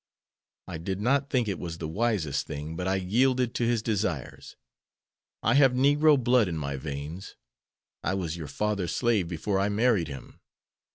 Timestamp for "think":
1.29-1.47